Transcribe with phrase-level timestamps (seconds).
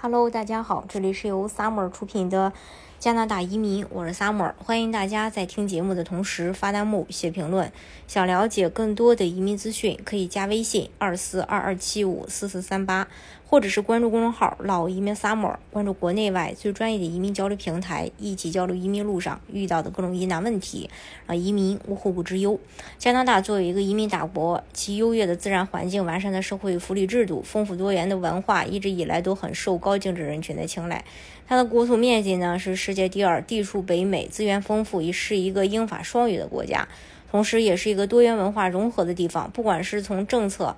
[0.00, 2.52] Hello，大家好，这里是由 Summer 出品的
[2.98, 7.70] 加拿大移民，我是 Summer，欢迎大家在听节目的同时发弹幕、写评论。
[8.08, 13.06] 想了解更多的移民资讯，可以加微信二四二二七五四四三八，
[13.46, 20.90] 或者是关注公众号“老移民 Summer”，关注国内外最专业的移民交流平台，一起交流移民路上遇到的各种疑难问题，
[21.28, 22.58] 让移民无后顾之忧。
[22.98, 31.04] 加拿大作为一个移民大国，其优越的自然环境、完善的社会福利制度、丰富多元的文化，一直以来都很受高净值人群的青睐。
[31.46, 36.88] 它的国土面积呢是世界第二，地处北美，资源丰富，也是一个英法双语的国家。
[37.30, 39.50] 同时，也是一个多元文化融合的地方。
[39.50, 40.74] 不管是从政策，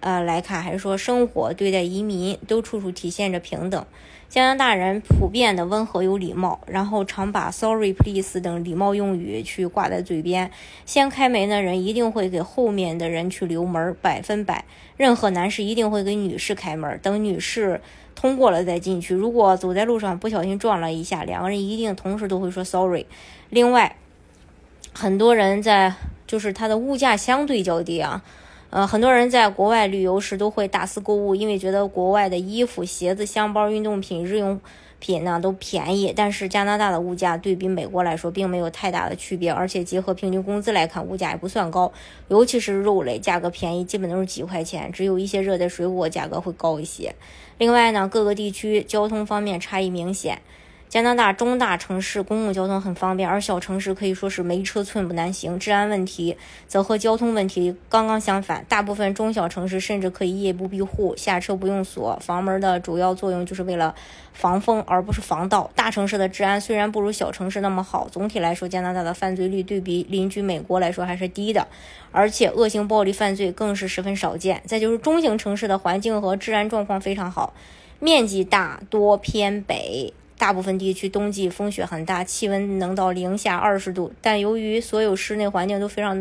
[0.00, 3.84] 呃来看，还是说生活对待移民，都处处体现着平等。
[4.28, 10.50] 加拿大人普遍的温和有礼貌，然后常把 “sorry”、“please” 等礼貌用语去挂在嘴边。
[10.86, 14.64] 先开门的人一定会给后面的人去留门，百分百。
[14.96, 17.82] 任何男士一定会给女士开门，等女士
[18.14, 19.14] 通过了再进去。
[19.14, 23.04] 如果走在路上不小心撞了一下，两个人一定同时都会说 “sorry”。
[23.50, 23.96] 另外，
[24.94, 25.92] 很多人在
[26.26, 28.24] 就是它的物价相对较低啊，
[28.72, 34.58] 呃，很多人在国外旅游时都会大肆购物，因为觉得国外的衣服、鞋子、箱包、运动品、日用
[34.98, 36.10] 品呢都便宜。
[36.16, 41.92] 但是加拿大的物价对比美国来说并没有太大的区别，而且结合平均工资来看，物价也不算高，
[42.28, 47.14] 尤其是肉类价格便宜，基本都是几块钱，只有一些热带水果价格会高一些。
[47.58, 50.40] 另外呢，各个地区交通方面差异明显。
[50.92, 55.58] 加拿大中大城市公共交通很方便，而小城市可以说是没车寸步难行。
[55.58, 62.18] 治安问题则和交通问题刚刚相反，大部分中小城市甚至可以夜不闭户，下车不用锁。
[62.20, 63.94] 房门的主要作用就是为了
[64.34, 65.70] 防风，而不是防盗。
[65.74, 71.66] 大城市的治安虽然不如小城市那么好，总体来说，加拿大的犯罪率对比邻居美国来说还是低的，
[72.10, 74.62] 而且恶性暴力犯罪更是十分少见。
[74.66, 77.54] 再就是中型城市的环境和治安状况非常好，
[77.98, 80.12] 面积大，多偏北。
[80.42, 86.20] 大部分地区冬季风雪很大，气温能到零下二十度，但由于所有室内环境都非常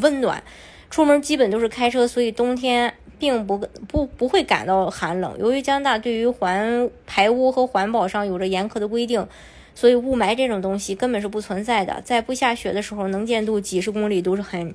[0.00, 0.42] 温暖，
[0.88, 5.36] 出门基本都是开车，所以冬天并不不不会感到寒冷。
[5.38, 9.28] 由于加拿大对于环排污和环保上有着严苛的规定，
[9.74, 12.00] 所以雾霾这种东西根本是不存在的。
[12.02, 14.72] 在不下雪的时候，能见度几十公里都是很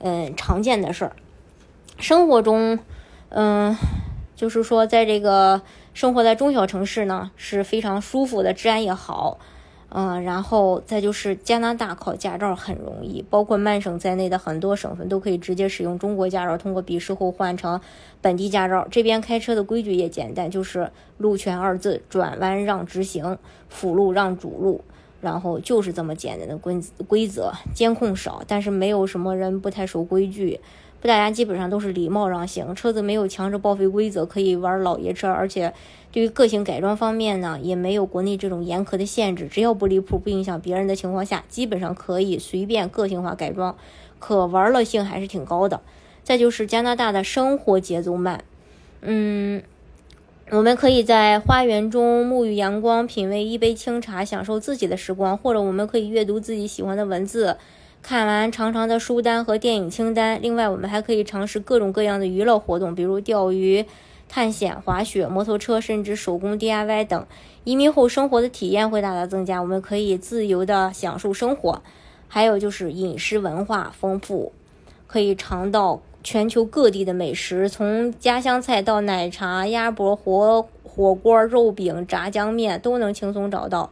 [0.00, 1.16] 嗯常见的事儿。
[1.98, 2.78] 生活中，
[3.30, 3.74] 嗯，
[4.36, 5.62] 就是说在这个。
[5.94, 9.38] 生活在中小城市呢是非常舒服的，治安也好，
[9.90, 17.80] 嗯，然后再就是加拿大考驾照很容易，包括曼省在内的很多省份都可以直接使用中国驾照，通过笔试后换成
[18.20, 18.86] 本地驾照。
[18.90, 23.38] 这边开车的规矩也简单，就是路权二字，转弯让直行，
[23.68, 24.82] 辅路让主路，
[25.20, 27.52] 然后就是这么简单的规规则。
[27.72, 30.58] 监控少，但是没有什么人不太守规矩。
[31.06, 35.72] 大家基本上都是礼貌让行，车子没有强制报废规则，可以玩老爷车，而且
[36.10, 43.76] 对于个性改装方面呢，也没有国内这种严苛的限制，只要不离谱、不影响别人的情况下，基本上可以随便个性化改装，
[44.18, 45.82] 可玩乐性还是挺高的。
[46.22, 48.42] 再就是加拿大的生活节奏慢，
[49.02, 49.62] 嗯，
[50.48, 57.58] 我们可以在花园中沐浴阳光，品味一杯清茶，享受自己的时光，或者我们可以阅读自己喜欢的文字。
[58.04, 63.82] 看完长长的书单和电影清单，另外我们还可以尝试各种各样的娱乐活动，比如钓鱼、
[64.28, 67.26] 探险、滑雪、摩托车，甚至手工 DIY 等。
[67.64, 71.82] 移民后生活的体验会大大增加，我们可以自由的享受生活。
[72.28, 74.52] 还有就是饮食文化丰富，
[75.06, 83.90] 可以尝到全球各地的美食，从家乡菜到奶茶、鸭脖、火火锅、肉饼、炸酱面都能轻松找到。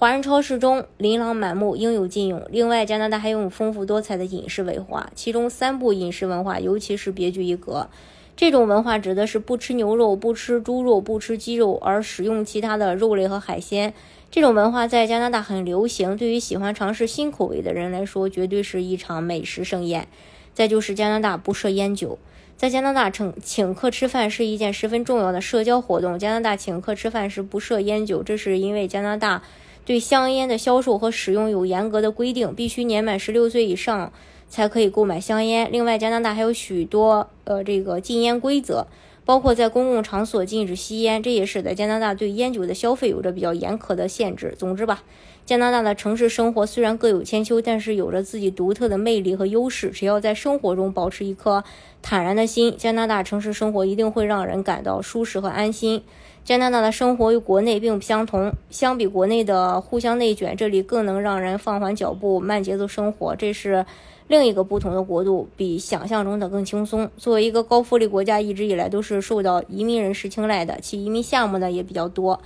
[0.00, 2.46] 华人超市中琳琅满目，应有尽有。
[2.52, 7.88] 另外，加拿大还拥有丰富多彩的饮食文化，其中三部饮食文化尤其是别具一格。
[8.36, 13.92] 这种文化指的是不吃牛肉、不吃猪肉、不吃鸡肉，而使用其他的肉类和海鲜。
[14.30, 20.06] 这种文化在加拿大很流行，对于喜欢尝试新口味的人来说，绝对是一场美食盛宴。
[20.54, 22.20] 再就是加拿大不设烟酒，
[22.56, 26.16] 在加拿大请请客吃饭是一件十分重要的社交活动。
[26.16, 29.42] 加拿大请客吃饭时不设烟酒，这是因为加拿大。
[29.88, 34.12] 对香烟的销售和使用有严格的规定，必须年满十六岁以上
[34.46, 35.66] 才可以购买香烟。
[35.72, 38.86] 另外，加拿大还有许多呃这个禁烟规则，
[39.24, 44.54] 包括在公共场所禁止吸烟，这也使得加拿大对烟酒的消费有着比较严苛的限制。
[44.58, 45.02] 总之吧，
[45.48, 49.88] 加拿大的城市生活虽然各有千秋，但是有着自己独特的魅力和优势。
[49.88, 51.64] 只要在生活中保持一颗
[52.02, 56.02] 坦然的心，加拿大城市生活一定会让人感到舒适和安心。
[56.44, 63.34] 加拿大的生活与国内并不相同，相比国内的互相内卷，这里更能让人放缓脚步、慢节奏生活。
[63.34, 63.86] 这是
[64.26, 67.10] 另一个不同的国度比想象中的更轻松。
[67.16, 72.38] 作为一个高福利国家，一直以来都是受到移民人士青睐的，其移民项目呢也比较多。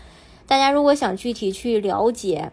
[0.46, 2.52] 大家如果想具体去了解，